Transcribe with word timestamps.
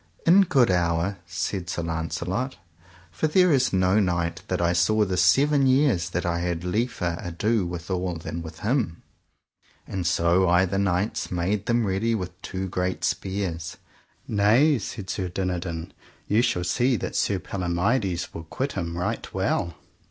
In 0.25 0.41
good 0.41 0.71
hour, 0.71 1.19
said 1.27 1.69
Sir 1.69 1.83
Launcelot, 1.83 2.55
for 3.11 3.27
there 3.27 3.51
is 3.51 3.71
no 3.71 3.99
knight 3.99 4.41
that 4.47 4.59
I 4.59 4.73
saw 4.73 5.05
this 5.05 5.21
seven 5.21 5.67
years 5.67 6.09
that 6.09 6.25
I 6.25 6.39
had 6.39 6.63
liefer 6.63 7.19
ado 7.21 7.67
withal 7.67 8.15
than 8.15 8.41
with 8.41 8.61
him. 8.61 9.03
And 9.85 10.07
so 10.07 10.49
either 10.49 10.79
knights 10.79 11.29
made 11.29 11.67
them 11.67 11.85
ready 11.85 12.15
with 12.15 12.41
two 12.41 12.67
great 12.67 13.03
spears. 13.03 13.77
Nay, 14.27 14.79
said 14.79 15.07
Sir 15.07 15.29
Dinadan, 15.29 15.93
ye 16.27 16.41
shall 16.41 16.63
see 16.63 16.95
that 16.95 17.15
Sir 17.15 17.37
Palomides 17.37 18.33
will 18.33 18.45
quit 18.45 18.71
him 18.71 18.97
right 18.97 19.31
well. 19.35 19.75